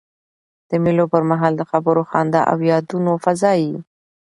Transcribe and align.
د 0.69 0.71
مېلو 0.83 1.05
پر 1.13 1.23
مهال 1.31 1.53
د 1.57 1.63
خبرو، 1.71 2.01
خندا 2.09 2.41
او 2.51 2.57
یادونو 2.71 3.11
فضا 3.25 3.51
يي. 3.63 3.73